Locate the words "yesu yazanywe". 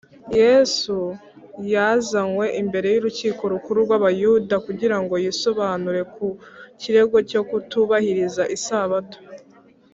0.39-2.45